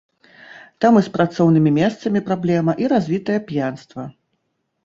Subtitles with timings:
[0.85, 4.09] Там і з працоўнымі месцамі праблема і развітае п'янства.